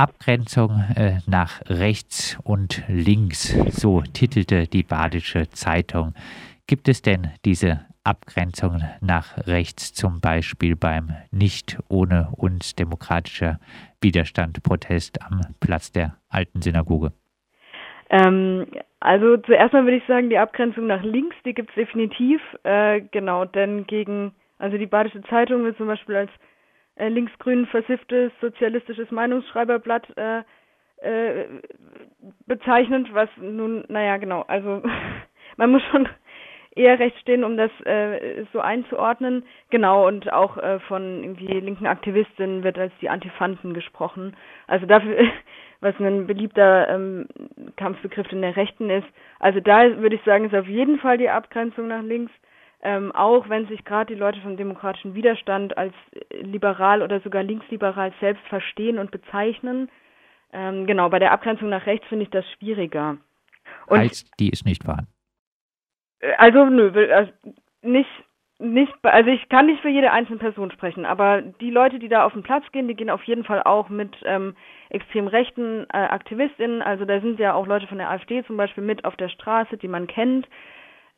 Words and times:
Abgrenzung 0.00 0.82
äh, 0.96 1.18
nach 1.26 1.60
rechts 1.68 2.38
und 2.42 2.82
links, 2.88 3.54
so 3.68 4.00
titelte 4.00 4.66
die 4.66 4.82
Badische 4.82 5.50
Zeitung. 5.50 6.14
Gibt 6.66 6.88
es 6.88 7.02
denn 7.02 7.28
diese 7.44 7.80
Abgrenzung 8.02 8.80
nach 9.02 9.46
rechts, 9.46 9.92
zum 9.92 10.22
Beispiel 10.22 10.74
beim 10.74 11.10
nicht 11.30 11.78
ohne 11.90 12.30
uns 12.34 12.74
demokratischer 12.74 13.60
Widerstand, 14.00 14.62
Protest 14.62 15.20
am 15.20 15.42
Platz 15.60 15.92
der 15.92 16.16
alten 16.30 16.62
Synagoge? 16.62 17.12
Ähm, 18.08 18.68
also 19.00 19.36
zuerst 19.36 19.74
mal 19.74 19.84
würde 19.84 19.98
ich 19.98 20.06
sagen, 20.06 20.30
die 20.30 20.38
Abgrenzung 20.38 20.86
nach 20.86 21.02
links, 21.02 21.36
die 21.44 21.52
gibt 21.52 21.68
es 21.68 21.74
definitiv. 21.74 22.40
Äh, 22.62 23.02
genau, 23.10 23.44
denn 23.44 23.86
gegen, 23.86 24.32
also 24.58 24.78
die 24.78 24.86
Badische 24.86 25.20
Zeitung 25.24 25.64
wird 25.64 25.76
zum 25.76 25.88
Beispiel 25.88 26.16
als 26.16 26.30
äh, 27.00 27.08
linksgrün 27.08 27.66
versifftes 27.66 28.32
sozialistisches 28.40 29.10
Meinungsschreiberblatt 29.10 30.06
äh, 30.16 30.42
äh, 31.02 31.46
bezeichnet, 32.46 33.08
was 33.12 33.28
nun, 33.40 33.84
naja, 33.88 34.18
genau, 34.18 34.42
also 34.42 34.82
man 35.56 35.70
muss 35.70 35.82
schon 35.90 36.08
eher 36.74 36.98
recht 36.98 37.18
stehen, 37.20 37.44
um 37.44 37.56
das 37.56 37.70
äh, 37.84 38.44
so 38.52 38.60
einzuordnen. 38.60 39.44
Genau, 39.70 40.06
und 40.06 40.32
auch 40.32 40.56
äh, 40.56 40.78
von 40.80 41.22
irgendwie 41.22 41.46
linken 41.60 41.86
Aktivistinnen 41.86 42.62
wird 42.62 42.78
als 42.78 42.92
die 43.00 43.08
Antifanten 43.08 43.74
gesprochen. 43.74 44.36
Also 44.66 44.86
dafür, 44.86 45.18
was 45.80 45.98
ein 45.98 46.26
beliebter 46.26 46.88
ähm, 46.88 47.26
Kampfbegriff 47.76 48.30
in 48.32 48.42
der 48.42 48.56
Rechten 48.56 48.90
ist. 48.90 49.06
Also 49.38 49.60
da 49.60 49.98
würde 49.98 50.16
ich 50.16 50.22
sagen, 50.24 50.44
ist 50.44 50.54
auf 50.54 50.68
jeden 50.68 50.98
Fall 50.98 51.18
die 51.18 51.30
Abgrenzung 51.30 51.88
nach 51.88 52.02
links. 52.02 52.32
Ähm, 52.82 53.12
auch 53.12 53.48
wenn 53.48 53.66
sich 53.68 53.84
gerade 53.84 54.14
die 54.14 54.18
Leute 54.18 54.40
vom 54.40 54.56
demokratischen 54.56 55.14
Widerstand 55.14 55.76
als 55.76 55.92
liberal 56.30 57.02
oder 57.02 57.20
sogar 57.20 57.42
linksliberal 57.42 58.12
selbst 58.20 58.42
verstehen 58.48 58.98
und 58.98 59.10
bezeichnen. 59.10 59.90
Ähm, 60.52 60.86
genau, 60.86 61.10
bei 61.10 61.18
der 61.18 61.32
Abgrenzung 61.32 61.68
nach 61.68 61.86
rechts 61.86 62.06
finde 62.08 62.24
ich 62.24 62.30
das 62.30 62.44
schwieriger. 62.52 63.18
Und 63.86 63.98
heißt, 63.98 64.30
die 64.40 64.48
ist 64.48 64.64
nicht 64.64 64.82
vorhanden. 64.82 65.12
Äh, 66.20 66.32
also 66.38 66.64
nö, 66.64 66.90
also 67.12 67.32
nicht 67.82 68.08
nicht, 68.60 68.92
also 69.02 69.30
ich 69.30 69.48
kann 69.48 69.66
nicht 69.66 69.80
für 69.80 69.88
jede 69.88 70.12
einzelne 70.12 70.38
Person 70.38 70.70
sprechen, 70.70 71.06
aber 71.06 71.40
die 71.40 71.70
Leute, 71.70 71.98
die 71.98 72.08
da 72.08 72.24
auf 72.24 72.34
den 72.34 72.42
Platz 72.42 72.64
gehen, 72.72 72.88
die 72.88 72.94
gehen 72.94 73.08
auf 73.08 73.24
jeden 73.24 73.42
Fall 73.42 73.62
auch 73.62 73.88
mit 73.88 74.14
ähm, 74.24 74.54
extrem 74.90 75.28
rechten 75.28 75.86
äh, 75.90 75.96
AktivistInnen, 75.96 76.82
also 76.82 77.06
da 77.06 77.22
sind 77.22 77.38
ja 77.38 77.54
auch 77.54 77.66
Leute 77.66 77.86
von 77.86 77.96
der 77.96 78.10
AfD 78.10 78.44
zum 78.44 78.58
Beispiel 78.58 78.84
mit 78.84 79.06
auf 79.06 79.16
der 79.16 79.30
Straße, 79.30 79.78
die 79.78 79.88
man 79.88 80.06
kennt, 80.06 80.46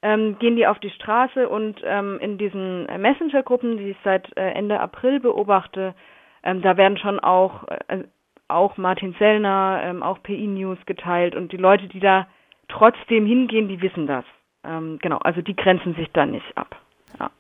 ähm, 0.03 0.39
gehen 0.39 0.57
die 0.57 0.67
auf 0.67 0.79
die 0.81 0.91
Straße 0.91 1.49
und 1.49 1.81
ähm, 1.85 2.19
in 2.21 2.37
diesen 2.37 2.85
Messenger-Gruppen, 2.85 3.79
die 3.79 3.91
ich 3.91 3.97
seit 4.05 4.37
äh, 4.37 4.51
Ende 4.51 4.81
April 4.81 5.21
beobachte, 5.21 5.95
ähm, 6.43 6.61
da 6.63 6.77
werden 6.77 6.99
schon 6.99 7.21
auch, 7.21 7.69
äh, 7.89 8.05
auch 8.49 8.77
Martin 8.77 9.15
Sellner, 9.19 9.81
ähm, 9.85 10.03
auch 10.03 10.23
PI 10.23 10.49
News 10.49 10.79
geteilt 10.87 11.37
und 11.37 11.53
die 11.53 11.57
Leute, 11.57 11.87
die 11.87 12.01
da 12.01 12.27
trotzdem 12.69 13.27
hingehen, 13.27 13.69
die 13.69 13.81
wissen 13.81 14.07
das. 14.07 14.25
Ähm, 14.65 14.99
genau, 15.01 15.19
also 15.19 15.41
die 15.41 15.57
grenzen 15.57 15.95
sich 15.95 16.09
da 16.13 16.27
nicht 16.27 16.57
ab. 16.57 16.77
Ja. 17.19 17.31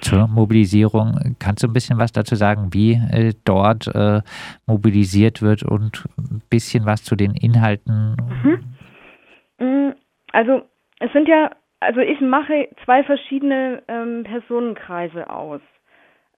Zur 0.00 0.28
Mobilisierung, 0.28 1.36
kannst 1.38 1.62
du 1.62 1.66
ein 1.66 1.72
bisschen 1.72 1.98
was 1.98 2.12
dazu 2.12 2.34
sagen, 2.34 2.72
wie 2.72 2.92
äh, 2.92 3.34
dort 3.44 3.86
äh, 3.94 4.20
mobilisiert 4.66 5.42
wird 5.42 5.62
und 5.62 6.04
ein 6.18 6.42
bisschen 6.50 6.86
was 6.86 7.02
zu 7.02 7.16
den 7.16 7.34
Inhalten? 7.34 8.16
Mhm. 8.42 9.66
Mm, 9.66 9.92
also 10.32 10.62
es 11.00 11.12
sind 11.12 11.28
ja, 11.28 11.50
also 11.80 12.00
ich 12.00 12.20
mache 12.20 12.68
zwei 12.84 13.04
verschiedene 13.04 13.82
ähm, 13.88 14.24
Personenkreise 14.24 15.30
aus. 15.30 15.60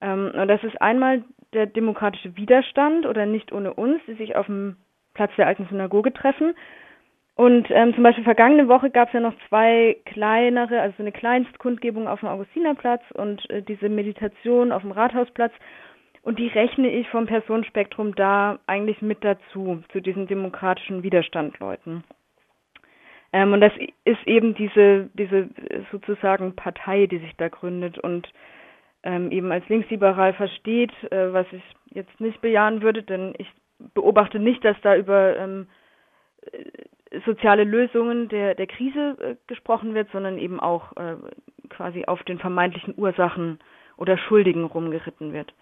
Ähm, 0.01 0.33
und 0.35 0.49
das 0.49 0.63
ist 0.65 0.81
einmal 0.81 1.25
der 1.53 1.67
demokratische 1.67 2.37
Widerstand 2.37 3.07
oder 3.07 3.27
nicht 3.27 3.53
ohne 3.53 3.75
uns, 3.75 4.01
die 4.07 4.15
sich 4.15 4.37
auf 4.37 4.47
dem 4.47 4.77
Platz 5.15 5.33
der 5.37 5.47
alten 5.47 5.67
Synagoge 5.67 6.13
treffen. 6.13 6.55
Und 7.35 7.69
ähm, 7.71 7.95
zum 7.95 8.03
Beispiel 8.03 8.25
vergangene 8.25 8.69
Woche 8.69 8.91
gab 8.91 9.09
es 9.09 9.15
ja 9.15 9.21
noch 9.21 9.35
zwei 9.49 9.97
kleinere, 10.05 10.81
also 10.81 10.97
eine 10.99 11.13
Kleinstkundgebung 11.13 12.07
auf 12.07 12.21
dem 12.21 12.29
Augustinerplatz 12.29 13.03
und 13.15 13.49
äh, 13.49 13.63
diese 13.63 13.89
Meditation 13.89 14.73
auf 14.73 14.83
dem 14.83 14.93
Rathausplatz. 14.93 15.53
Und 16.23 16.39
die 16.39 16.49
rechne 16.49 16.91
ich 16.91 17.09
vom 17.09 17.25
Personenspektrum 17.25 18.15
da 18.15 18.59
eigentlich 18.67 19.01
mit 19.01 19.25
dazu, 19.25 19.83
zu 19.91 20.01
diesen 20.01 20.27
demokratischen 20.27 21.03
Widerstandleuten. 21.03 22.05
Ähm, 23.33 23.53
und 23.53 23.61
das 23.61 23.73
ist 24.05 24.27
eben 24.27 24.55
diese, 24.55 25.09
diese 25.15 25.49
sozusagen 25.93 26.57
Partei, 26.57 27.07
die 27.07 27.19
sich 27.19 27.35
da 27.37 27.49
gründet 27.49 27.99
und 27.99 28.29
ähm, 29.03 29.31
eben 29.31 29.51
als 29.53 29.69
linksliberal 29.69 30.35
versteht, 30.35 30.93
äh, 31.11 31.33
was 31.33 31.47
ich 31.53 31.63
jetzt 31.91 32.21
nicht 32.21 32.41
bejahen 32.41 32.83
würde, 32.83 33.03
denn 33.03 33.35
ich 33.39 33.49
beobachte 33.95 34.39
nicht, 34.39 34.65
dass 34.65 34.77
da 34.83 34.97
über 34.97 35.37
ähm, 35.37 35.67
soziale 37.25 37.65
Lösungen 37.65 38.29
der, 38.29 38.55
der 38.55 38.67
Krise 38.67 39.17
äh, 39.21 39.37
gesprochen 39.47 39.95
wird, 39.95 40.09
sondern 40.13 40.39
eben 40.39 40.61
auch 40.61 40.97
äh, 40.97 41.17
quasi 41.69 42.05
auf 42.05 42.23
den 42.25 42.39
vermeintlichen 42.39 42.95
Ursachen 42.97 43.59
oder 43.97 44.17
Schuldigen 44.17 44.65
rumgeritten 44.65 45.33
wird. 45.33 45.53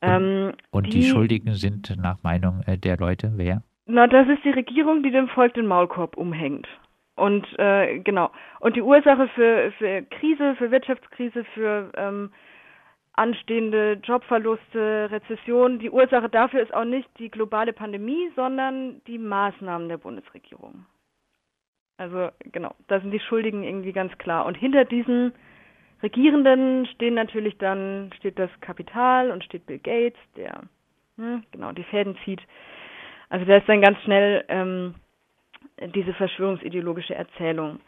Ähm, 0.00 0.52
und 0.70 0.86
die, 0.86 1.00
die, 1.00 1.02
Schuldigen 1.04 1.54
sind 1.54 1.96
nach 1.96 2.22
Meinung 2.22 2.62
äh, 2.66 2.78
der 2.78 2.96
Leute 2.96 3.32
wer? 3.36 3.62
Na, 3.90 4.06
das 4.06 4.28
ist 4.28 4.44
die 4.44 4.50
Regierung, 4.50 5.02
die 5.02 5.10
dem 5.10 5.28
Volk 5.28 5.54
den 5.54 5.66
Maulkorb 5.66 6.18
umhängt. 6.18 6.68
Und 7.16 7.46
äh, 7.58 7.98
genau. 8.00 8.30
Und 8.60 8.76
die 8.76 8.82
Ursache 8.82 9.28
für, 9.28 9.72
für 9.78 10.02
Krise, 10.02 10.54
für 10.56 10.70
Wirtschaftskrise, 10.70 11.42
für 11.54 11.90
ähm, 11.96 12.30
anstehende 13.14 13.94
Jobverluste, 14.04 15.08
Rezession. 15.10 15.78
Die 15.78 15.90
Ursache 15.90 16.28
dafür 16.28 16.60
ist 16.60 16.74
auch 16.74 16.84
nicht 16.84 17.08
die 17.18 17.30
globale 17.30 17.72
Pandemie, 17.72 18.30
sondern 18.36 19.00
die 19.06 19.18
Maßnahmen 19.18 19.88
der 19.88 19.96
Bundesregierung. 19.96 20.84
Also 21.96 22.28
genau, 22.52 22.74
da 22.88 23.00
sind 23.00 23.10
die 23.10 23.20
Schuldigen 23.20 23.64
irgendwie 23.64 23.92
ganz 23.92 24.16
klar. 24.18 24.44
Und 24.44 24.54
hinter 24.54 24.84
diesen 24.84 25.32
Regierenden 26.02 26.86
stehen 26.94 27.14
natürlich 27.14 27.56
dann, 27.56 28.10
steht 28.18 28.38
das 28.38 28.50
Kapital 28.60 29.30
und 29.30 29.42
steht 29.44 29.64
Bill 29.64 29.78
Gates, 29.78 30.20
der 30.36 30.60
hm, 31.16 31.42
genau 31.52 31.72
die 31.72 31.84
Fäden 31.84 32.18
zieht. 32.24 32.42
Also 33.28 33.44
da 33.44 33.56
ist 33.56 33.68
dann 33.68 33.82
ganz 33.82 33.98
schnell 34.02 34.44
ähm, 34.48 34.94
diese 35.94 36.14
verschwörungsideologische 36.14 37.14
Erzählung. 37.14 37.80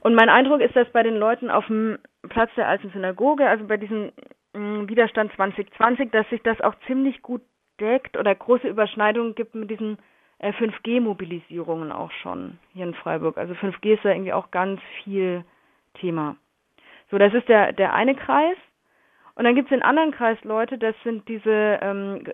Und 0.00 0.14
mein 0.14 0.28
Eindruck 0.28 0.60
ist, 0.60 0.74
dass 0.74 0.88
bei 0.90 1.02
den 1.02 1.16
Leuten 1.16 1.50
auf 1.50 1.66
dem 1.66 1.98
Platz 2.28 2.50
der 2.56 2.68
alten 2.68 2.90
Synagoge, 2.90 3.48
also 3.48 3.64
bei 3.66 3.76
diesen 3.76 4.12
Widerstand 4.52 5.32
2020, 5.34 6.10
dass 6.10 6.28
sich 6.28 6.42
das 6.42 6.60
auch 6.60 6.74
ziemlich 6.86 7.22
gut 7.22 7.42
deckt 7.80 8.16
oder 8.16 8.34
große 8.34 8.68
Überschneidungen 8.68 9.34
gibt 9.34 9.54
mit 9.54 9.70
diesen 9.70 9.98
äh, 10.38 10.52
5G-Mobilisierungen 10.52 11.90
auch 11.90 12.10
schon 12.22 12.58
hier 12.74 12.84
in 12.84 12.94
Freiburg. 12.94 13.38
Also 13.38 13.54
5G 13.54 13.94
ist 13.94 14.04
da 14.04 14.10
irgendwie 14.10 14.32
auch 14.32 14.50
ganz 14.50 14.80
viel 15.02 15.44
Thema. 15.94 16.36
So, 17.10 17.18
das 17.18 17.32
ist 17.32 17.48
der, 17.48 17.72
der 17.72 17.94
eine 17.94 18.14
Kreis. 18.14 18.56
Und 19.34 19.44
dann 19.44 19.54
gibt 19.54 19.70
es 19.70 19.76
den 19.76 19.82
anderen 19.82 20.10
Kreis 20.12 20.36
Leute, 20.44 20.76
das 20.76 20.94
sind 21.04 21.26
diese 21.28 21.78
ähm, 21.80 22.24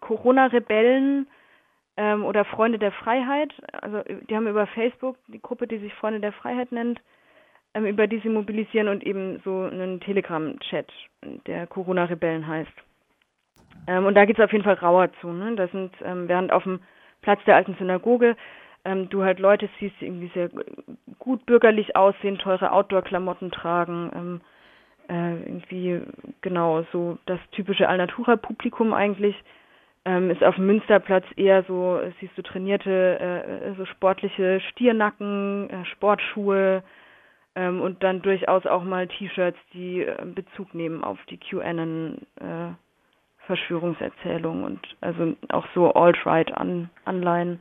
Corona-Rebellen 0.00 1.26
ähm, 2.00 2.24
oder 2.24 2.46
Freunde 2.46 2.78
der 2.78 2.92
Freiheit. 2.92 3.52
Also 3.82 4.02
die 4.28 4.34
haben 4.34 4.46
über 4.46 4.66
Facebook 4.68 5.16
die 5.28 5.42
Gruppe, 5.42 5.66
die 5.66 5.78
sich 5.78 5.92
Freunde 5.92 6.20
der 6.20 6.32
Freiheit 6.32 6.72
nennt, 6.72 6.98
ähm, 7.74 7.84
über 7.84 8.06
die 8.06 8.20
sie 8.20 8.30
mobilisieren 8.30 8.88
und 8.88 9.04
eben 9.04 9.40
so 9.44 9.64
einen 9.64 10.00
Telegram-Chat, 10.00 10.90
der 11.46 11.66
Corona-Rebellen 11.66 12.46
heißt. 12.46 12.72
Ähm, 13.86 14.06
und 14.06 14.14
da 14.14 14.24
geht 14.24 14.38
es 14.38 14.44
auf 14.44 14.52
jeden 14.52 14.64
Fall 14.64 14.74
rauer 14.74 15.10
zu. 15.20 15.28
Ne? 15.28 15.54
Da 15.56 15.68
sind, 15.68 15.92
ähm, 16.02 16.26
während 16.26 16.52
auf 16.52 16.62
dem 16.62 16.80
Platz 17.20 17.40
der 17.44 17.56
alten 17.56 17.74
Synagoge 17.74 18.34
ähm, 18.86 19.10
du 19.10 19.22
halt 19.22 19.38
Leute 19.38 19.68
siehst, 19.78 20.00
die 20.00 20.06
irgendwie 20.06 20.30
sehr 20.32 20.48
gut 21.18 21.44
bürgerlich 21.44 21.96
aussehen, 21.96 22.38
teure 22.38 22.72
Outdoor-Klamotten 22.72 23.50
tragen, 23.50 24.10
ähm, 24.14 24.40
äh, 25.10 25.34
irgendwie 25.42 26.00
genau 26.40 26.82
so 26.92 27.18
das 27.26 27.40
typische 27.50 27.90
Alnatura-Publikum 27.90 28.94
eigentlich. 28.94 29.36
Ähm, 30.10 30.28
ist 30.30 30.42
auf 30.42 30.56
dem 30.56 30.66
Münsterplatz 30.66 31.24
eher 31.36 31.62
so, 31.64 32.00
siehst 32.18 32.36
du 32.36 32.42
trainierte, 32.42 33.20
äh, 33.20 33.74
so 33.76 33.84
sportliche 33.84 34.60
Stiernacken, 34.60 35.70
äh, 35.70 35.84
Sportschuhe, 35.84 36.82
ähm, 37.54 37.80
und 37.80 38.02
dann 38.02 38.20
durchaus 38.20 38.66
auch 38.66 38.82
mal 38.82 39.06
T-Shirts, 39.06 39.58
die 39.72 40.02
äh, 40.02 40.16
Bezug 40.24 40.74
nehmen 40.74 41.04
auf 41.04 41.18
die 41.28 41.38
QAnon 41.38 42.18
äh, 42.40 42.72
Verschwörungserzählung 43.46 44.64
und 44.64 44.80
also 45.00 45.36
auch 45.50 45.66
so 45.74 45.92
Alt-Right 45.92 46.52
-An 46.56 46.88
Anleihen. 47.04 47.60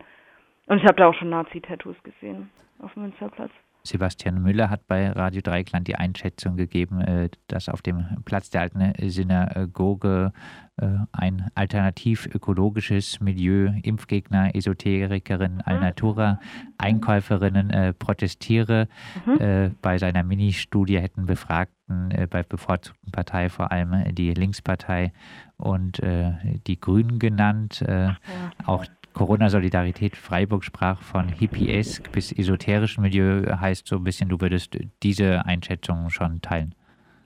Und 0.65 0.77
ich 0.77 0.83
habe 0.85 0.95
da 0.95 1.07
auch 1.07 1.15
schon 1.15 1.29
Nazi-Tattoos 1.29 2.01
gesehen 2.01 2.49
auf 2.79 2.91
dem 2.93 3.03
Münsterplatz. 3.03 3.51
Sebastian 3.89 4.41
Müller 4.41 4.69
hat 4.69 4.87
bei 4.87 5.09
Radio 5.09 5.41
Dreikland 5.41 5.87
die 5.87 5.95
Einschätzung 5.95 6.55
gegeben, 6.55 7.01
äh, 7.01 7.29
dass 7.47 7.69
auf 7.69 7.81
dem 7.81 8.05
Platz 8.23 8.49
der 8.49 8.61
alten 8.61 8.93
Synagoge 9.09 10.31
äh, 10.77 10.87
ein 11.11 11.49
alternativ 11.55 12.27
ökologisches 12.27 13.19
Milieu, 13.19 13.71
Impfgegner, 13.81 14.55
Esoterikerinnen, 14.55 15.57
mhm. 15.57 15.63
Alnatura, 15.65 16.39
Einkäuferinnen 16.77 17.71
äh, 17.71 17.93
protestiere. 17.93 18.87
Mhm. 19.25 19.75
Bei 19.81 19.97
seiner 19.97 20.23
Mini-Studie 20.23 20.99
hätten 20.99 21.25
Befragten 21.25 22.13
bei 22.29 22.43
bevorzugten 22.43 23.11
Partei 23.11 23.49
vor 23.49 23.71
allem 23.71 24.13
die 24.13 24.33
Linkspartei 24.33 25.11
und 25.57 26.01
die 26.01 26.79
Grünen 26.79 27.19
genannt. 27.19 27.83
Ja. 27.87 28.17
auch 28.65 28.85
Corona-Solidarität 29.19 30.15
Freiburg 30.15 30.63
sprach 30.63 31.01
von 31.01 31.27
Hippiesk 31.27 32.09
bis 32.13 32.31
esoterischem 32.31 33.03
Milieu, 33.03 33.43
heißt 33.59 33.85
so 33.85 33.97
ein 33.97 34.05
bisschen, 34.05 34.29
du 34.29 34.39
würdest 34.39 34.77
diese 35.03 35.45
Einschätzung 35.45 36.09
schon 36.09 36.39
teilen. 36.39 36.73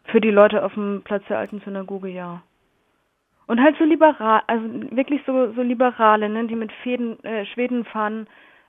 Für 0.06 0.20
die 0.20 0.32
Leute 0.32 0.66
auf 0.66 0.74
dem 0.74 1.04
Platz 1.04 1.24
der 1.30 1.38
alten 1.38 1.62
Synagoge, 1.64 2.10
ja. 2.10 2.42
Und 3.46 3.62
halt 3.62 3.76
so 3.78 3.84
liberal, 3.84 4.42
also 4.48 4.66
wirklich 4.90 5.22
so, 5.28 5.54
so 5.54 5.62
Liberale, 5.62 6.30
ne, 6.30 6.48
die 6.48 6.56
mit 6.56 6.72
Fäden, 6.82 7.24
äh, 7.24 7.46
Schwedenfahnen 7.46 8.26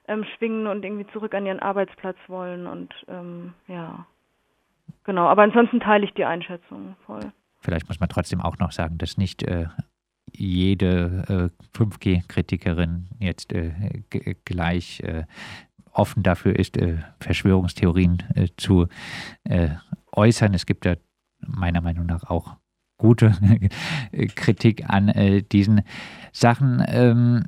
ähm, 0.06 0.26
schwingen 0.36 0.66
und 0.66 0.84
irgendwie 0.84 1.06
zurück 1.06 1.34
an 1.34 1.46
ihren 1.46 1.60
Arbeitsplatz 1.60 2.18
wollen 2.26 2.66
und 2.66 2.92
ähm, 3.08 3.54
ja. 3.68 4.04
Genau, 5.04 5.28
aber 5.28 5.44
ansonsten 5.44 5.80
teile 5.80 6.04
ich 6.04 6.12
die 6.12 6.26
Einschätzung 6.26 6.94
voll. 7.06 7.32
Vielleicht 7.60 7.88
muss 7.88 8.00
man 8.00 8.10
trotzdem 8.10 8.42
auch 8.42 8.58
noch 8.58 8.72
sagen, 8.72 8.98
dass 8.98 9.16
nicht 9.16 9.42
äh, 9.44 9.68
jede 10.36 11.50
äh, 11.52 11.78
5G-Kritikerin 11.78 13.06
jetzt 13.18 13.52
äh, 13.52 13.72
gleich 14.44 15.00
äh, 15.00 15.24
offen 15.92 16.22
dafür 16.22 16.58
ist, 16.58 16.76
äh, 16.76 16.98
Verschwörungstheorien 17.20 18.22
äh, 18.34 18.48
zu 18.56 18.88
äußern. 20.12 20.54
Es 20.54 20.66
gibt 20.66 20.84
ja 20.84 20.96
meiner 21.40 21.80
Meinung 21.80 22.06
nach 22.06 22.24
auch 22.24 22.56
gute 22.96 23.36
Kritik 24.34 24.88
an 24.88 25.42
diesen 25.50 25.82
Sachen. 26.32 27.44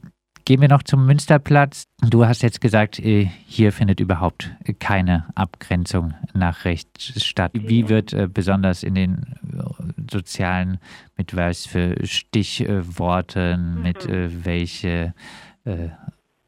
Gehen 0.46 0.60
wir 0.60 0.68
noch 0.68 0.84
zum 0.84 1.06
Münsterplatz. 1.06 1.88
Du 2.08 2.24
hast 2.24 2.44
jetzt 2.44 2.60
gesagt, 2.60 3.00
äh, 3.00 3.24
hier 3.48 3.72
findet 3.72 3.98
überhaupt 3.98 4.52
keine 4.78 5.26
Abgrenzung 5.34 6.14
nach 6.34 6.64
rechts 6.64 7.20
statt. 7.26 7.50
Wie 7.52 7.88
wird 7.88 8.12
äh, 8.12 8.28
besonders 8.32 8.84
in 8.84 8.94
den 8.94 9.24
äh, 9.42 10.08
sozialen, 10.08 10.78
mit 11.16 11.36
was 11.36 11.66
für 11.66 11.96
Stichworten, 12.06 13.74
mhm. 13.74 13.82
mit 13.82 14.08
welche 14.08 15.14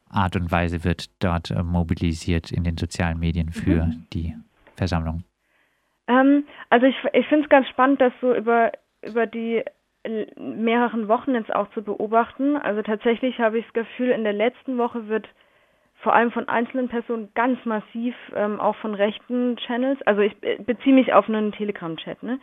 Art 0.08 0.36
und 0.36 0.52
Weise 0.52 0.84
wird 0.84 1.10
dort 1.18 1.52
mobilisiert 1.64 2.52
in 2.52 2.62
den 2.62 2.76
sozialen 2.76 3.18
Medien 3.18 3.50
für 3.50 3.86
mhm. 3.86 4.06
die 4.12 4.36
Versammlung? 4.76 5.24
Ähm, 6.06 6.44
also 6.70 6.86
ich, 6.86 6.94
ich 7.14 7.26
finde 7.26 7.46
es 7.46 7.50
ganz 7.50 7.66
spannend, 7.66 8.00
dass 8.00 8.12
so 8.20 8.32
über, 8.32 8.70
über 9.02 9.26
die 9.26 9.64
mehreren 10.36 11.08
Wochen 11.08 11.34
jetzt 11.34 11.54
auch 11.54 11.70
zu 11.70 11.82
beobachten. 11.82 12.56
Also 12.56 12.82
tatsächlich 12.82 13.38
habe 13.38 13.58
ich 13.58 13.64
das 13.66 13.84
Gefühl, 13.84 14.10
in 14.10 14.24
der 14.24 14.32
letzten 14.32 14.78
Woche 14.78 15.08
wird 15.08 15.28
vor 16.00 16.14
allem 16.14 16.30
von 16.30 16.48
einzelnen 16.48 16.88
Personen 16.88 17.30
ganz 17.34 17.64
massiv, 17.64 18.14
ähm, 18.34 18.60
auch 18.60 18.76
von 18.76 18.94
rechten 18.94 19.56
Channels, 19.56 20.00
also 20.02 20.20
ich 20.20 20.36
beziehe 20.64 20.94
mich 20.94 21.12
auf 21.12 21.28
einen 21.28 21.52
Telegram-Chat, 21.52 22.22
ne? 22.22 22.38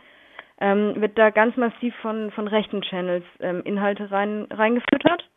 Ähm, 0.58 1.00
wird 1.00 1.18
da 1.18 1.30
ganz 1.30 1.56
massiv 1.56 1.94
von, 1.96 2.30
von 2.30 2.48
rechten 2.48 2.80
Channels 2.80 3.24
ähm, 3.40 3.60
Inhalte 3.64 4.10
rein, 4.10 4.46
reingefüttert. 4.50 5.28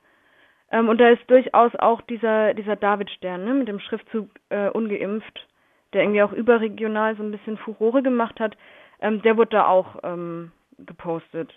Ähm, 0.72 0.88
und 0.88 1.00
da 1.00 1.10
ist 1.10 1.30
durchaus 1.30 1.76
auch 1.76 2.02
dieser, 2.02 2.54
dieser 2.54 2.78
David-Stern 2.78 3.44
ne, 3.44 3.54
mit 3.54 3.68
dem 3.68 3.80
Schriftzug 3.80 4.30
äh, 4.50 4.70
ungeimpft, 4.70 5.48
der 5.92 6.04
irgendwie 6.04 6.22
auch 6.22 6.32
überregional 6.32 7.18
so 7.18 7.24
ein 7.24 7.32
bisschen 7.32 7.58
Furore 7.58 8.02
gemacht 8.02 8.40
hat, 8.40 8.56
ähm, 9.02 9.22
der 9.24 9.36
wurde 9.36 9.52
da 9.52 9.68
auch 9.68 9.98
ähm, 10.04 10.52
gepostet. 10.78 11.54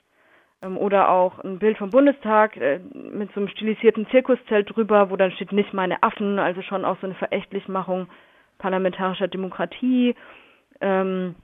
Ähm, 0.63 0.77
oder 0.79 1.11
auch 1.11 1.39
ein 1.41 1.59
Bild 1.59 1.79
vom 1.79 1.91
Bundestag 1.91 2.57
äh, 2.57 2.79
mit 2.95 3.33
so 3.35 3.41
einem 3.41 3.49
stilisierten 3.49 4.07
Zirkuszelt 4.09 4.75
drüber, 4.75 5.11
wo 5.11 5.17
dann 5.17 5.33
steht 5.33 5.53
nicht 5.53 5.73
meine 5.75 6.03
Affen, 6.03 6.39
also 6.39 6.63
schon 6.63 6.85
auch 6.85 6.97
so 7.01 7.07
eine 7.07 7.15
Verächtlichmachung 7.17 8.09
parlamentarischer 8.59 9.29
Demokratie. 9.29 10.15
Ähm, 10.81 11.35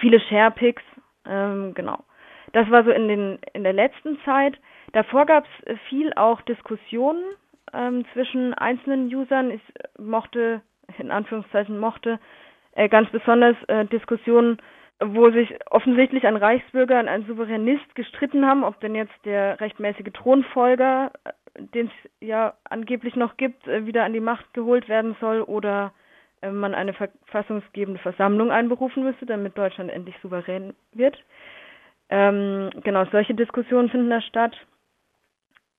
viele 0.00 0.20
Sharepics, 0.20 0.82
ähm, 1.26 1.74
genau. 1.74 2.04
Das 2.52 2.68
war 2.70 2.82
so 2.84 2.90
in 2.90 3.06
den 3.08 3.38
in 3.52 3.62
der 3.62 3.72
letzten 3.72 4.18
Zeit. 4.24 4.58
Davor 4.92 5.24
gab 5.26 5.44
es 5.66 5.78
viel 5.88 6.12
auch 6.14 6.40
Diskussionen 6.42 7.22
ähm, 7.72 8.04
zwischen 8.12 8.54
einzelnen 8.54 9.06
Usern. 9.14 9.52
Ich 9.52 9.62
mochte, 9.98 10.60
in 10.98 11.12
Anführungszeichen 11.12 11.78
mochte, 11.78 12.18
äh, 12.72 12.88
ganz 12.88 13.08
besonders 13.10 13.56
äh, 13.68 13.84
Diskussionen 13.86 14.58
wo 15.00 15.30
sich 15.30 15.54
offensichtlich 15.70 16.26
ein 16.26 16.36
Reichsbürger 16.36 17.00
und 17.00 17.08
ein 17.08 17.24
Souveränist 17.26 17.94
gestritten 17.94 18.46
haben, 18.46 18.64
ob 18.64 18.80
denn 18.80 18.94
jetzt 18.94 19.14
der 19.24 19.60
rechtmäßige 19.60 20.12
Thronfolger, 20.12 21.12
äh, 21.24 21.62
den 21.74 21.86
es 21.86 22.10
ja 22.20 22.54
angeblich 22.64 23.16
noch 23.16 23.36
gibt, 23.36 23.66
äh, 23.66 23.86
wieder 23.86 24.04
an 24.04 24.12
die 24.12 24.20
Macht 24.20 24.52
geholt 24.52 24.88
werden 24.88 25.16
soll 25.20 25.42
oder 25.42 25.92
äh, 26.42 26.50
man 26.50 26.74
eine 26.74 26.92
verfassungsgebende 26.92 28.00
Versammlung 28.00 28.50
einberufen 28.50 29.02
müsste, 29.02 29.26
damit 29.26 29.56
Deutschland 29.56 29.90
endlich 29.90 30.16
souverän 30.22 30.74
wird. 30.92 31.16
Ähm, 32.10 32.70
genau, 32.82 33.04
solche 33.06 33.34
Diskussionen 33.34 33.88
finden 33.88 34.10
da 34.10 34.20
statt. 34.20 34.54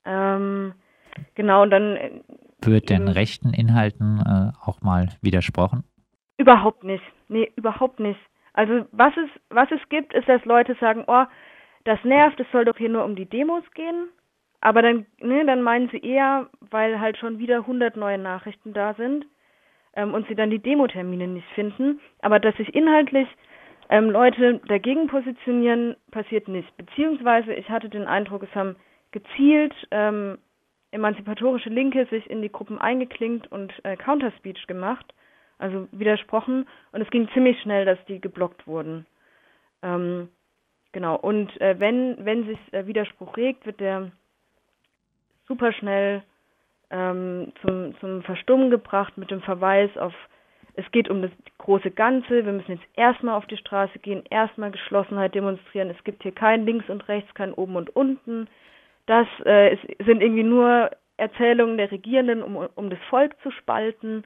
Ähm, 0.04 0.74
genau, 1.34 1.62
und 1.62 1.70
dann. 1.70 2.22
Wird 2.64 2.90
den 2.90 3.08
rechten 3.08 3.52
Inhalten 3.52 4.18
äh, 4.20 4.52
auch 4.64 4.80
mal 4.80 5.08
widersprochen? 5.20 5.84
Überhaupt 6.38 6.84
nicht. 6.84 7.04
Nee, 7.28 7.52
überhaupt 7.56 8.00
nicht. 8.00 8.18
Also 8.54 8.86
was 8.92 9.16
es, 9.16 9.30
was 9.50 9.70
es 9.70 9.80
gibt, 9.88 10.12
ist, 10.14 10.28
dass 10.28 10.44
Leute 10.44 10.74
sagen, 10.80 11.04
oh, 11.06 11.24
das 11.84 12.02
nervt, 12.04 12.38
es 12.38 12.50
soll 12.52 12.64
doch 12.64 12.76
hier 12.76 12.88
nur 12.88 13.04
um 13.04 13.16
die 13.16 13.26
Demos 13.26 13.64
gehen. 13.74 14.08
Aber 14.60 14.82
dann, 14.82 15.06
ne, 15.20 15.44
dann 15.44 15.62
meinen 15.62 15.88
sie 15.88 15.98
eher, 15.98 16.48
weil 16.70 17.00
halt 17.00 17.18
schon 17.18 17.38
wieder 17.38 17.58
100 17.58 17.96
neue 17.96 18.18
Nachrichten 18.18 18.72
da 18.72 18.94
sind 18.94 19.26
ähm, 19.94 20.14
und 20.14 20.28
sie 20.28 20.36
dann 20.36 20.50
die 20.50 20.60
Demo-Termine 20.60 21.26
nicht 21.26 21.48
finden. 21.54 22.00
Aber 22.20 22.38
dass 22.38 22.56
sich 22.56 22.72
inhaltlich 22.74 23.26
ähm, 23.88 24.10
Leute 24.10 24.60
dagegen 24.68 25.08
positionieren, 25.08 25.96
passiert 26.12 26.46
nicht. 26.46 26.76
Beziehungsweise 26.76 27.52
ich 27.54 27.68
hatte 27.70 27.88
den 27.88 28.06
Eindruck, 28.06 28.44
es 28.44 28.54
haben 28.54 28.76
gezielt 29.10 29.74
ähm, 29.90 30.38
emanzipatorische 30.92 31.70
Linke 31.70 32.06
sich 32.06 32.30
in 32.30 32.42
die 32.42 32.52
Gruppen 32.52 32.78
eingeklinkt 32.78 33.50
und 33.50 33.72
äh, 33.84 33.96
Counterspeech 33.96 34.66
gemacht 34.66 35.12
also 35.62 35.88
widersprochen 35.92 36.66
und 36.90 37.00
es 37.00 37.10
ging 37.10 37.28
ziemlich 37.32 37.60
schnell, 37.62 37.84
dass 37.84 38.04
die 38.06 38.20
geblockt 38.20 38.66
wurden. 38.66 39.06
Ähm, 39.82 40.28
genau, 40.92 41.16
und 41.16 41.58
äh, 41.60 41.78
wenn, 41.78 42.24
wenn 42.24 42.46
sich 42.46 42.58
äh, 42.72 42.86
Widerspruch 42.86 43.36
regt, 43.36 43.64
wird 43.64 43.80
der 43.80 44.10
super 45.46 45.72
schnell 45.72 46.22
ähm, 46.90 47.52
zum, 47.62 47.94
zum 48.00 48.22
Verstummen 48.22 48.70
gebracht 48.70 49.16
mit 49.16 49.30
dem 49.30 49.40
Verweis 49.42 49.96
auf, 49.96 50.14
es 50.74 50.90
geht 50.90 51.08
um 51.08 51.22
das 51.22 51.30
große 51.58 51.90
Ganze, 51.90 52.44
wir 52.44 52.52
müssen 52.52 52.72
jetzt 52.72 52.86
erstmal 52.96 53.34
auf 53.34 53.46
die 53.46 53.56
Straße 53.56 53.98
gehen, 53.98 54.24
erstmal 54.30 54.70
Geschlossenheit 54.70 55.34
demonstrieren, 55.34 55.90
es 55.90 56.04
gibt 56.04 56.22
hier 56.22 56.32
kein 56.32 56.66
Links 56.66 56.88
und 56.88 57.06
Rechts, 57.08 57.32
kein 57.34 57.52
Oben 57.52 57.76
und 57.76 57.94
Unten. 57.94 58.48
Das 59.06 59.26
äh, 59.44 59.74
ist, 59.74 59.82
sind 60.06 60.22
irgendwie 60.22 60.44
nur 60.44 60.90
Erzählungen 61.16 61.76
der 61.76 61.90
Regierenden, 61.90 62.42
um, 62.42 62.56
um 62.56 62.90
das 62.90 62.98
Volk 63.10 63.36
zu 63.42 63.50
spalten. 63.50 64.24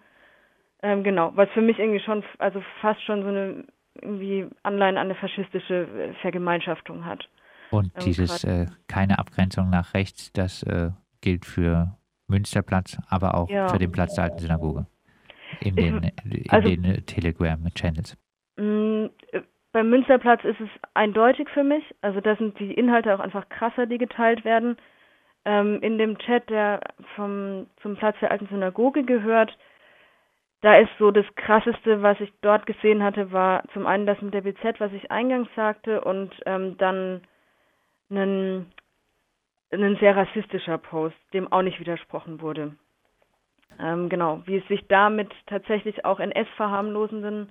Ähm, 0.87 1.03
genau, 1.03 1.33
was 1.35 1.49
für 1.51 1.63
mich 1.63 1.81
irgendwie 1.81 1.99
schon, 1.99 2.23
also 2.39 2.63
fast 2.81 3.03
schon 3.03 3.23
so 3.23 3.29
eine 3.29 3.65
irgendwie 4.01 4.47
Anleihen 4.63 4.97
an 4.99 5.07
eine 5.07 5.17
faschistische 5.17 5.83
äh, 5.83 6.13
Vergemeinschaftung 6.21 7.05
hat. 7.05 7.29
Und 7.73 7.87
ähm, 7.97 8.05
dieses 8.05 8.45
äh, 8.45 8.67
keine 8.87 9.19
Abgrenzung 9.19 9.69
nach 9.69 9.95
rechts, 9.95 10.33
das 10.33 10.63
äh, 10.63 10.91
gilt 11.23 11.45
für 11.45 11.97
Münsterplatz, 12.29 12.99
aber 13.09 13.35
auch 13.35 13.51
ja. 13.51 13.67
für 13.67 13.79
den 13.79 13.91
Platz 13.91 14.15
der 14.15 14.25
alten 14.25 14.39
Synagoge. 14.39 14.87
In 15.61 15.75
den, 15.75 16.13
in 16.25 16.51
also, 16.51 16.69
den 16.69 17.05
Telegram-Channels. 17.05 18.17
Mm, 18.57 19.07
äh, 19.33 19.41
beim 19.73 19.91
Münsterplatz 19.91 20.45
ist 20.45 20.61
es 20.61 20.69
eindeutig 20.95 21.49
für 21.49 21.65
mich. 21.65 21.83
Also 22.01 22.21
da 22.21 22.37
sind 22.37 22.61
die 22.61 22.75
Inhalte 22.75 23.13
auch 23.13 23.21
einfach 23.21 23.49
krasser, 23.49 23.87
die 23.87 23.99
geteilt 23.99 24.45
werden. 24.45 24.77
Ähm, 25.45 25.81
in 25.83 25.99
dem 25.99 26.17
Chat, 26.19 26.49
der 26.49 26.81
vom, 27.17 27.67
zum 27.83 27.97
Platz 27.97 28.17
der 28.21 28.31
alten 28.31 28.47
Synagoge 28.47 29.03
gehört, 29.03 29.57
da 30.63 30.77
ist 30.79 30.91
so 30.99 31.11
das 31.11 31.27
Krasseste, 31.37 32.03
was 32.03 32.21
ich 32.21 32.33
dort 32.41 32.67
gesehen 32.67 33.03
hatte, 33.03 33.33
war 33.33 33.65
zum 33.73 33.87
einen 33.87 34.07
das 34.07 34.21
mit 34.23 34.35
der 34.35 34.41
BZ, 34.41 34.81
was 34.81 34.93
ich 34.93 35.11
eingangs 35.11 35.49
sagte, 35.55 36.01
und 36.01 36.35
ähm, 36.47 36.77
dann 36.79 37.23
ein, 38.11 38.67
ein 39.71 39.97
sehr 39.97 40.17
rassistischer 40.17 40.79
Post, 40.79 41.17
dem 41.33 41.53
auch 41.53 41.63
nicht 41.63 41.81
widersprochen 41.81 42.41
wurde. 42.41 42.77
Ähm, 43.79 44.09
genau, 44.09 44.43
wie 44.47 44.57
es 44.57 44.69
sich 44.69 44.87
damit 44.89 45.31
tatsächlich 45.47 46.05
auch 46.05 46.21
NS-verharmlosenden 46.21 47.51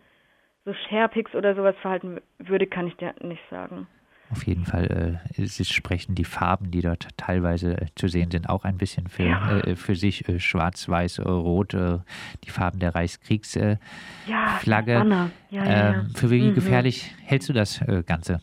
so 0.63 0.73
Sharepics 0.73 1.35
oder 1.35 1.53
sowas 1.53 1.75
verhalten 1.81 2.21
würde, 2.39 2.65
kann 2.65 2.87
ich 2.87 2.97
dir 2.97 3.13
nicht 3.21 3.43
sagen. 3.49 3.87
Auf 4.31 4.47
jeden 4.47 4.65
Fall 4.65 5.19
äh, 5.37 5.47
sprechen 5.47 6.15
die 6.15 6.23
Farben, 6.25 6.71
die 6.71 6.81
dort 6.81 7.07
teilweise 7.17 7.79
äh, 7.79 7.85
zu 7.95 8.07
sehen 8.07 8.31
sind, 8.31 8.49
auch 8.49 8.63
ein 8.65 8.77
bisschen 8.77 9.07
für, 9.07 9.23
ja. 9.23 9.59
äh, 9.59 9.75
für 9.75 9.95
sich. 9.95 10.27
Äh, 10.27 10.39
Schwarz, 10.39 10.89
Weiß, 10.89 11.19
Rot, 11.23 11.73
äh, 11.73 11.99
die 12.43 12.49
Farben 12.49 12.79
der 12.79 12.95
Reichskriegsflagge. 12.95 13.79
ja, 14.91 15.29
ja, 15.49 15.93
ähm, 15.93 16.09
für 16.15 16.31
wie 16.31 16.41
mhm. 16.41 16.55
gefährlich 16.55 17.13
hältst 17.23 17.49
du 17.49 17.53
das 17.53 17.83
Ganze? 18.07 18.41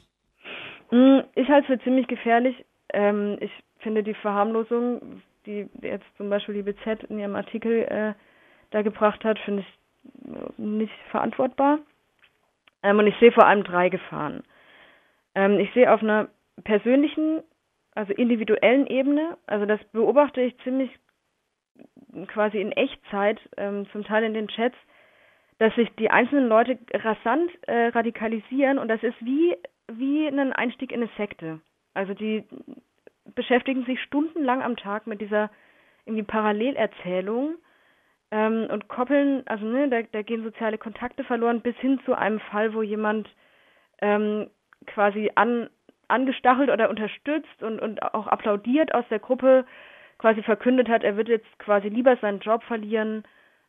Mm, 0.90 1.20
ich 1.34 1.48
halte 1.48 1.72
es 1.72 1.78
für 1.78 1.84
ziemlich 1.84 2.06
gefährlich. 2.06 2.64
Ähm, 2.92 3.38
ich 3.40 3.50
finde 3.80 4.02
die 4.02 4.14
Verharmlosung, 4.14 5.22
die 5.46 5.68
jetzt 5.82 6.06
zum 6.16 6.30
Beispiel 6.30 6.54
die 6.54 6.62
BZ 6.62 7.04
in 7.08 7.18
ihrem 7.18 7.34
Artikel 7.34 8.14
da 8.70 8.82
gebracht 8.82 9.24
hat, 9.24 9.38
finde 9.40 9.62
ich 9.62 9.66
nicht 10.56 10.92
verantwortbar. 11.10 11.78
Ähm, 12.82 12.98
und 12.98 13.06
ich 13.06 13.14
sehe 13.20 13.32
vor 13.32 13.46
allem 13.46 13.64
drei 13.64 13.88
Gefahren. 13.88 14.42
Ähm, 15.34 15.58
ich 15.58 15.72
sehe 15.72 15.92
auf 15.92 16.02
einer 16.02 16.28
persönlichen, 16.64 17.42
also 17.94 18.12
individuellen 18.12 18.86
Ebene, 18.86 19.36
also 19.46 19.66
das 19.66 19.82
beobachte 19.92 20.40
ich 20.40 20.56
ziemlich 20.58 20.90
quasi 22.28 22.60
in 22.60 22.72
Echtzeit, 22.72 23.40
ähm, 23.56 23.86
zum 23.92 24.04
Teil 24.04 24.24
in 24.24 24.34
den 24.34 24.48
Chats, 24.48 24.76
dass 25.58 25.74
sich 25.74 25.88
die 25.96 26.10
einzelnen 26.10 26.48
Leute 26.48 26.78
rasant 26.92 27.50
äh, 27.66 27.88
radikalisieren 27.88 28.78
und 28.78 28.88
das 28.88 29.02
ist 29.02 29.16
wie, 29.20 29.56
wie 29.90 30.26
ein 30.26 30.52
Einstieg 30.52 30.92
in 30.92 31.02
eine 31.02 31.10
Sekte. 31.16 31.60
Also 31.94 32.14
die 32.14 32.44
beschäftigen 33.34 33.84
sich 33.84 34.00
stundenlang 34.02 34.62
am 34.62 34.76
Tag 34.76 35.06
mit 35.06 35.20
dieser 35.20 35.50
irgendwie 36.04 36.24
Parallelerzählung 36.24 37.56
ähm, 38.30 38.66
und 38.70 38.88
koppeln, 38.88 39.46
also 39.46 39.64
ne, 39.64 39.88
da, 39.88 40.02
da 40.02 40.22
gehen 40.22 40.42
soziale 40.42 40.78
Kontakte 40.78 41.22
verloren 41.24 41.60
bis 41.60 41.76
hin 41.76 42.00
zu 42.04 42.14
einem 42.14 42.40
Fall, 42.40 42.74
wo 42.74 42.82
jemand 42.82 43.28
ähm, 44.00 44.50
quasi 44.86 45.30
an, 45.34 45.68
angestachelt 46.08 46.70
oder 46.70 46.90
unterstützt 46.90 47.62
und, 47.62 47.80
und 47.80 48.02
auch 48.02 48.26
applaudiert 48.26 48.94
aus 48.94 49.04
der 49.10 49.18
Gruppe 49.18 49.64
quasi 50.18 50.42
verkündet 50.42 50.88
hat, 50.88 51.02
er 51.02 51.16
wird 51.16 51.28
jetzt 51.28 51.58
quasi 51.58 51.88
lieber 51.88 52.16
seinen 52.16 52.40
Job 52.40 52.62
verlieren, 52.64 53.24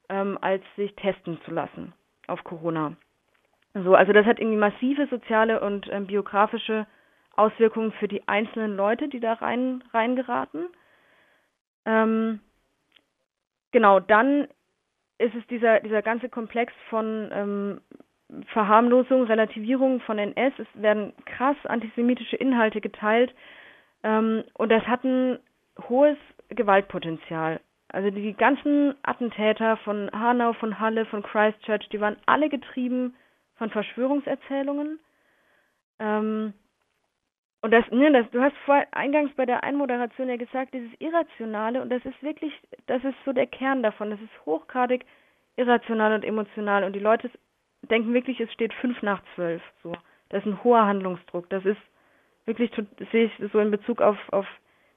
ähm, 0.09 0.37
als 0.41 0.63
sich 0.75 0.95
testen 0.95 1.39
zu 1.45 1.51
lassen 1.51 1.93
auf 2.27 2.43
Corona. 2.43 2.93
So, 3.73 3.95
also 3.95 4.13
das 4.13 4.25
hat 4.25 4.39
irgendwie 4.39 4.57
massive 4.57 5.07
soziale 5.07 5.59
und 5.61 5.87
ähm, 5.91 6.05
biografische 6.05 6.85
Auswirkungen 7.35 7.91
für 7.93 8.07
die 8.07 8.27
einzelnen 8.27 8.75
Leute, 8.75 9.07
die 9.07 9.19
da 9.19 9.33
rein 9.33 9.83
reingeraten. 9.91 10.67
Ähm, 11.85 12.39
genau, 13.71 13.99
dann 13.99 14.47
ist 15.17 15.33
es 15.33 15.45
dieser 15.47 15.79
dieser 15.79 16.03
ganze 16.03 16.29
Komplex 16.29 16.71
von 16.89 17.29
ähm, 17.33 17.81
Verharmlosung, 18.47 19.23
Relativierung 19.23 19.99
von 20.01 20.17
NS. 20.17 20.53
Es 20.57 20.67
werden 20.73 21.13
krass 21.25 21.57
antisemitische 21.65 22.35
Inhalte 22.35 22.81
geteilt 22.81 23.33
ähm, 24.03 24.43
und 24.53 24.71
das 24.71 24.85
hat 24.87 25.03
ein 25.03 25.39
hohes 25.87 26.17
Gewaltpotenzial. 26.49 27.59
Also 27.89 28.09
die 28.09 28.33
ganzen 28.33 28.95
Attentäter 29.03 29.77
von 29.77 30.09
Hanau, 30.11 30.53
von 30.53 30.79
Halle, 30.79 31.05
von 31.05 31.21
Christchurch, 31.21 31.87
die 31.89 32.01
waren 32.01 32.17
alle 32.25 32.49
getrieben 32.49 33.15
von 33.55 33.69
Verschwörungserzählungen. 33.69 34.99
Ähm, 35.99 36.53
und 37.61 37.71
das, 37.71 37.85
ne, 37.91 38.11
das, 38.11 38.29
du 38.31 38.41
hast 38.41 38.57
vor, 38.65 38.83
eingangs 38.91 39.31
bei 39.35 39.45
der 39.45 39.63
Einmoderation 39.63 40.27
ja 40.27 40.35
gesagt, 40.35 40.73
dieses 40.73 40.91
Irrationale, 40.99 41.81
und 41.81 41.89
das 41.89 42.03
ist 42.03 42.21
wirklich, 42.21 42.51
das 42.87 43.03
ist 43.03 43.15
so 43.25 43.31
der 43.31 43.47
Kern 43.47 43.83
davon. 43.83 44.09
Das 44.09 44.19
ist 44.19 44.45
hochgradig 44.45 45.05
irrational 45.55 46.13
und 46.13 46.25
emotional. 46.25 46.83
Und 46.83 46.93
die 46.93 46.99
Leute 46.99 47.29
denken 47.89 48.13
wirklich, 48.13 48.39
es 48.39 48.51
steht 48.53 48.73
fünf 48.73 49.01
nach 49.01 49.21
zwölf. 49.35 49.61
So. 49.81 49.93
Das 50.29 50.45
ist 50.45 50.51
ein 50.51 50.63
hoher 50.63 50.85
Handlungsdruck. 50.85 51.49
Das 51.49 51.65
ist 51.65 51.81
wirklich, 52.45 52.71
das 52.71 52.85
sehe 53.11 53.25
ich 53.25 53.51
so 53.51 53.59
in 53.59 53.71
Bezug 53.71 54.01
auf, 54.01 54.17
auf 54.31 54.47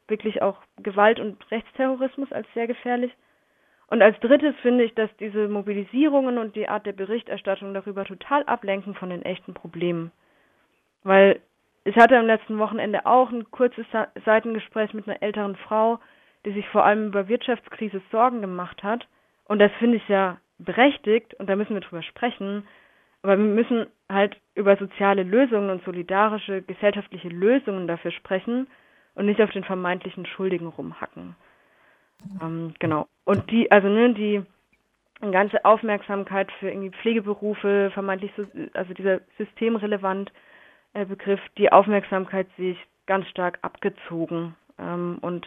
wirklich 0.09 0.43
auch 0.43 0.59
Gewalt 0.79 1.21
und 1.21 1.39
Rechtsterrorismus 1.51 2.33
als 2.33 2.47
sehr 2.55 2.67
gefährlich. 2.67 3.13
Und 3.89 4.03
als 4.03 4.19
drittes 4.21 4.55
finde 4.63 4.85
ich, 4.85 4.95
dass 4.95 5.15
diese 5.19 5.49
Mobilisierungen 5.49 6.39
und 6.39 6.57
die 6.57 6.69
Art 6.69 6.87
der 6.87 6.93
Berichterstattung 6.93 7.73
darüber 7.73 8.05
total 8.05 8.43
ablenken 8.45 8.95
von 8.95 9.11
den 9.11 9.23
echten 9.23 9.55
Problemen. 9.55 10.11
Weil 11.05 11.41
ich 11.85 11.97
hatte 11.97 12.19
am 12.19 12.27
letzten 12.27 12.59
Wochenende 12.59 13.07
auch 13.07 13.31
ein 13.31 13.49
kurzes 13.53 13.87
Seitengespräch 14.25 14.93
mit 14.93 15.09
einer 15.09 15.23
älteren 15.23 15.55
Frau, 15.55 16.01
die 16.45 16.53
sich 16.53 16.69
vor 16.69 16.85
allem 16.85 17.09
über 17.09 17.29
Wirtschaftskrise 17.29 18.03
Sorgen 18.11 18.41
gemacht 18.41 18.83
hat. 18.83 19.07
Und 19.45 19.61
das 19.61 19.71
finde 19.79 19.99
ich 19.99 20.09
ja 20.09 20.39
berechtigt 20.59 21.35
und 21.35 21.49
da 21.49 21.57
müssen 21.57 21.75
wir 21.75 21.81
drüber 21.81 22.03
sprechen. 22.03 22.67
Aber 23.23 23.39
wir 23.39 23.45
müssen 23.45 23.87
halt 24.09 24.37
über 24.55 24.77
soziale 24.77 25.23
Lösungen 25.23 25.71
und 25.71 25.85
solidarische 25.85 26.63
gesellschaftliche 26.63 27.29
Lösungen 27.29 27.89
dafür 27.89 28.13
sprechen 28.13 28.69
und 29.15 29.27
nicht 29.27 29.41
auf 29.41 29.51
den 29.51 29.65
vermeintlichen 29.65 30.27
Schuldigen 30.27 30.69
rumhacken. 30.69 31.35
Ähm, 32.41 32.75
genau. 32.79 33.09
Und 33.25 33.51
die, 33.51 33.71
also 33.71 33.89
ne, 33.89 34.15
die 34.15 34.43
ganze 35.33 35.65
Aufmerksamkeit 35.65 36.53
für 36.61 36.69
irgendwie 36.69 36.97
Pflegeberufe, 36.99 37.91
vermeintlich 37.93 38.31
so, 38.37 38.47
also 38.75 38.95
dieser 38.95 39.21
systemrelevant 39.39 40.31
äh, 40.93 41.05
Begriff, 41.05 41.41
die 41.59 41.73
Aufmerksamkeit 41.73 42.47
sehe 42.57 42.73
ich 42.73 42.87
ganz 43.07 43.27
stark 43.29 43.59
abgezogen. 43.63 44.55
Ähm, 44.79 45.19
und 45.21 45.47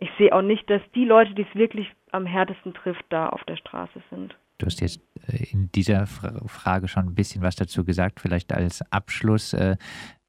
ich 0.00 0.10
sehe 0.18 0.34
auch 0.34 0.42
nicht, 0.42 0.68
dass 0.68 0.82
die 0.94 1.04
Leute, 1.04 1.34
die 1.34 1.42
es 1.42 1.54
wirklich 1.54 1.86
am 2.10 2.26
härtesten 2.26 2.74
trifft, 2.74 3.04
da 3.10 3.28
auf 3.28 3.44
der 3.44 3.56
Straße 3.56 4.02
sind. 4.10 4.36
Du 4.58 4.66
hast 4.66 4.80
jetzt 4.80 5.00
äh, 5.28 5.52
in 5.52 5.70
dieser 5.74 6.06
Frage 6.06 6.88
schon 6.88 7.06
ein 7.06 7.14
bisschen 7.14 7.42
was 7.42 7.56
dazu 7.56 7.84
gesagt. 7.84 8.20
Vielleicht 8.20 8.52
als 8.52 8.82
Abschluss, 8.90 9.52
äh, 9.52 9.76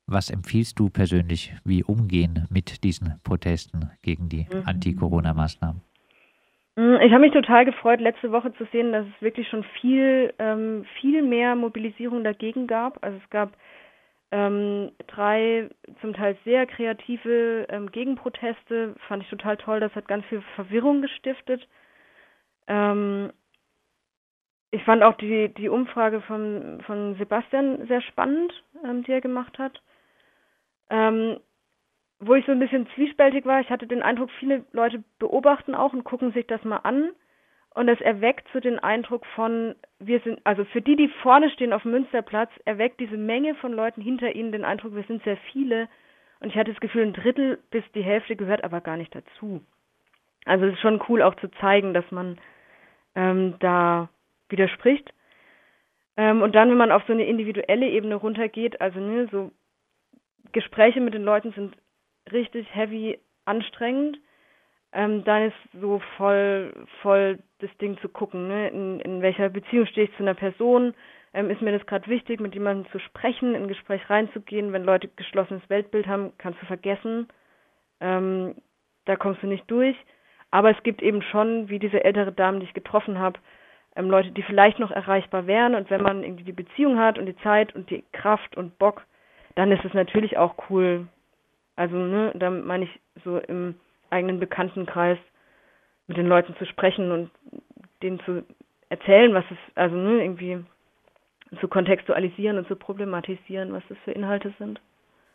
was 0.08 0.30
empfiehlst 0.30 0.80
du 0.80 0.90
persönlich, 0.90 1.54
wie 1.64 1.84
umgehen 1.84 2.48
mit 2.50 2.84
diesen 2.84 3.20
Protesten 3.24 3.92
gegen 4.02 4.30
die 4.30 4.48
mhm. 4.52 4.64
Anti-Corona-Maßnahmen? 4.66 5.82
Mm, 6.76 6.96
ich 7.02 7.12
habe 7.12 7.22
mich 7.22 7.34
total 7.34 7.66
gefreut, 7.66 8.00
letzte 8.00 8.32
Woche 8.32 8.54
zu 8.54 8.66
sehen, 8.72 8.92
dass 8.92 9.06
es 9.06 9.22
wirklich 9.22 9.48
schon 9.50 9.64
viel, 9.80 10.34
ähm, 10.40 10.86
viel 11.00 11.22
mehr 11.22 11.56
Mobilisierung 11.56 12.24
dagegen 12.24 12.68
gab. 12.68 13.04
Also 13.04 13.18
es 13.24 13.30
gab 13.30 13.54
ähm, 14.32 14.92
drei 15.08 15.70
zum 16.00 16.14
Teil 16.14 16.38
sehr 16.46 16.66
kreative 16.66 17.68
ähm, 17.70 17.92
Gegenproteste 17.92 18.96
fand 19.08 19.24
ich 19.24 19.30
total 19.30 19.58
toll. 19.58 19.80
Das 19.80 19.94
hat 19.94 20.08
ganz 20.08 20.26
viel 20.26 20.42
Verwirrung 20.56 21.02
gestiftet. 21.02 21.68
Ähm, 22.68 23.32
ich 24.72 24.84
fand 24.84 25.04
auch 25.04 25.16
die, 25.18 25.54
die 25.54 25.68
Umfrage 25.68 26.22
von, 26.22 26.82
von 26.86 27.16
Sebastian 27.16 27.88
sehr 27.88 28.02
spannend, 28.02 28.54
ähm, 28.86 29.04
die 29.04 29.12
er 29.12 29.22
gemacht 29.22 29.60
hat. 29.60 29.82
Ähm, 30.90 31.38
wo 32.22 32.36
ich 32.36 32.46
so 32.46 32.54
ein 32.54 32.60
bisschen 32.60 32.88
zwiespältig 32.96 33.46
war, 33.46 33.60
ich 33.60 33.70
hatte 33.70 33.88
den 33.88 34.04
Eindruck, 34.04 34.30
viele 34.40 34.64
Leute 34.72 35.04
beobachten 35.20 35.76
auch 35.76 35.92
und 35.92 36.04
gucken 36.04 36.32
sich 36.32 36.48
das 36.48 36.64
mal 36.64 36.78
an. 36.78 37.12
Und 37.74 37.88
es 37.88 38.02
erweckt 38.02 38.48
so 38.52 38.60
den 38.60 38.80
Eindruck 38.80 39.26
von, 39.28 39.76
wir 40.00 40.20
sind, 40.22 40.42
also 40.44 40.66
für 40.66 40.82
die, 40.82 40.98
die 40.98 41.08
vorne 41.22 41.50
stehen 41.52 41.72
auf 41.72 41.84
dem 41.84 41.92
Münsterplatz, 41.92 42.52
erweckt 42.66 43.00
diese 43.00 43.16
Menge 43.16 43.56
von 43.56 43.72
Leuten 43.72 44.02
hinter 44.02 44.36
ihnen 44.36 44.52
den 44.52 44.66
Eindruck, 44.66 44.94
wir 44.94 45.04
sind 45.04 45.24
sehr 45.24 45.38
viele. 45.52 45.88
Und 46.42 46.50
ich 46.50 46.56
hatte 46.58 46.72
das 46.72 46.82
Gefühl, 46.82 47.04
ein 47.04 47.14
Drittel 47.14 47.60
bis 47.72 47.84
die 47.94 48.04
Hälfte 48.04 48.36
gehört 48.36 48.64
aber 48.64 48.82
gar 48.82 48.98
nicht 48.98 49.16
dazu. 49.16 49.62
Also 50.46 50.66
es 50.66 50.74
ist 50.74 50.82
schon 50.82 51.02
cool 51.08 51.22
auch 51.22 51.36
zu 51.36 51.50
zeigen, 51.62 51.94
dass 51.94 52.10
man 52.12 52.38
ähm, 53.16 53.56
da 53.60 54.10
widerspricht. 54.50 55.14
Ähm, 56.18 56.42
und 56.42 56.54
dann, 56.56 56.70
wenn 56.70 56.78
man 56.78 56.92
auf 56.92 57.04
so 57.08 57.14
eine 57.14 57.26
individuelle 57.26 57.88
Ebene 57.88 58.16
runtergeht, 58.16 58.82
also 58.82 59.00
ne, 59.00 59.30
so 59.32 59.52
Gespräche 60.52 61.00
mit 61.00 61.14
den 61.14 61.24
Leuten 61.24 61.54
sind 61.54 61.78
richtig 62.32 62.68
heavy 62.76 63.20
anstrengend 63.46 64.18
ähm, 64.94 65.24
dann 65.24 65.44
ist 65.44 65.56
so 65.80 66.02
voll, 66.18 66.74
voll 67.02 67.40
das 67.60 67.70
Ding 67.78 67.98
zu 68.00 68.10
gucken, 68.10 68.48
ne? 68.48 68.70
in, 68.70 69.00
in 69.00 69.22
welcher 69.22 69.50
Beziehung 69.50 69.86
stehe 69.86 70.08
ich 70.08 70.16
zu 70.18 70.24
einer 70.24 70.34
Person, 70.34 70.94
ähm, 71.34 71.50
ist 71.50 71.62
mir 71.62 71.78
das 71.78 71.86
gerade 71.86 72.08
wichtig, 72.08 72.40
mit 72.40 72.54
jemandem 72.54 72.92
zu 72.92 73.00
sprechen, 73.00 73.56
in 73.56 73.64
ein 73.64 73.68
Gespräch 73.68 74.10
reinzugehen, 74.10 74.74
wenn 74.74 74.84
Leute 74.84 75.08
geschlossenes 75.16 75.62
Weltbild 75.70 76.08
haben, 76.08 76.34
kannst 76.38 76.62
du 76.62 76.66
vergessen, 76.66 77.28
ähm, 78.02 78.56
da 79.06 79.16
kommst 79.16 79.42
du 79.42 79.48
nicht 79.48 79.70
durch, 79.72 79.96
aber 80.52 80.72
es 80.72 80.84
gibt 80.84 81.02
eben 81.02 81.22
schon, 81.22 81.70
wie 81.70 81.80
diese 81.80 82.04
ältere 82.04 82.34
Dame, 82.34 82.60
die 82.60 82.66
ich 82.66 82.74
getroffen 82.74 83.20
habe, 83.20 83.40
ähm, 83.96 84.10
Leute, 84.10 84.32
die 84.32 84.44
vielleicht 84.44 84.80
noch 84.80 84.92
erreichbar 84.92 85.48
wären. 85.48 85.76
Und 85.76 85.90
wenn 85.90 86.02
man 86.02 86.24
irgendwie 86.24 86.44
die 86.44 86.52
Beziehung 86.52 87.00
hat 87.00 87.18
und 87.18 87.26
die 87.26 87.38
Zeit 87.38 87.76
und 87.76 87.90
die 87.90 88.04
Kraft 88.12 88.56
und 88.58 88.78
Bock, 88.78 89.04
dann 89.56 89.72
ist 89.72 89.84
es 89.84 89.94
natürlich 89.94 90.38
auch 90.38 90.56
cool, 90.70 91.08
also 91.76 91.96
ne, 91.96 92.32
da 92.36 92.50
meine 92.50 92.86
ich 92.86 93.00
so 93.24 93.38
im 93.38 93.76
eigenen 94.12 94.40
Bekanntenkreis 94.40 95.18
mit 96.08 96.18
den 96.18 96.28
Leuten 96.28 96.56
zu 96.58 96.66
sprechen 96.66 97.12
und 97.12 97.32
denen 98.04 98.20
zu 98.26 98.44
erzählen, 98.90 99.34
was 99.34 99.46
es, 99.50 99.58
also 99.76 99.96
ne, 99.96 100.22
irgendwie 100.22 100.64
zu 101.60 101.68
kontextualisieren 101.68 102.58
und 102.58 102.68
zu 102.68 102.76
problematisieren, 102.76 103.74
was 103.74 103.84
das 103.90 103.98
für 104.04 104.12
Inhalte 104.12 104.54
sind. 104.60 104.80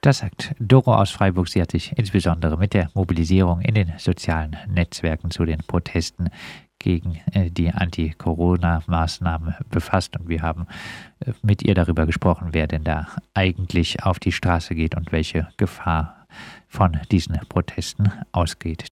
Das 0.01 0.19
sagt 0.19 0.55
Doro 0.61 0.95
aus 0.95 1.11
Freiburg. 1.11 1.49
Sie 1.49 1.61
hat 1.61 1.73
sich 1.73 1.93
insbesondere 1.97 2.57
mit 2.57 2.75
der 2.75 2.91
Mobilisierung 2.95 3.61
in 3.63 3.75
den 3.75 3.93
sozialen 3.99 4.57
Netzwerken 4.69 5.31
zu 5.31 5.45
den 5.45 5.59
Protesten 5.67 6.31
gegen 6.79 7.21
äh, 7.33 7.51
die 7.51 7.71
Anti-Corona-Maßnahmen 7.71 9.57
befasst. 9.71 10.17
Und 10.19 10.29
wir 10.29 10.43
haben 10.43 10.67
äh, 11.21 11.33
mit 11.43 11.63
ihr 11.65 11.75
darüber 11.75 12.07
gesprochen, 12.07 12.51
wer 12.53 12.67
denn 12.67 12.85
da 12.85 13.09
eigentlich 13.35 14.05
auf 14.05 14.19
die 14.19 14.33
Straße 14.33 14.75
geht 14.75 14.95
und 14.95 15.13
welche 15.13 15.49
Gefahr 15.57 16.16
von 16.69 16.99
diesen 17.11 17.39
Protesten 17.49 18.13
ausgeht. 18.33 18.85